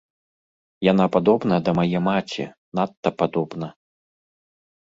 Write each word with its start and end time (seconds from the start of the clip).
Яна 0.91 1.05
падобна 1.15 1.55
да 1.67 1.71
мае 1.81 1.99
маці, 2.07 2.43
надта 2.81 3.09
падобна. 3.21 3.67